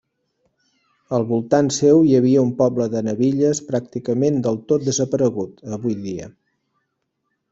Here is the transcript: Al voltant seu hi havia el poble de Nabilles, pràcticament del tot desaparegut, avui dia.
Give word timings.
Al 1.17 1.25
voltant 1.31 1.67
seu 1.75 1.99
hi 2.07 2.15
havia 2.19 2.39
el 2.45 2.49
poble 2.61 2.87
de 2.95 3.03
Nabilles, 3.09 3.61
pràcticament 3.69 4.41
del 4.47 4.59
tot 4.73 4.89
desaparegut, 4.89 5.63
avui 5.77 5.99
dia. 6.07 6.33